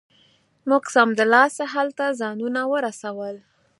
موږ 0.69 0.83
سمدلاسه 0.95 1.63
هلته 1.73 2.05
ځانونه 2.21 2.61
ورسول. 2.73 3.35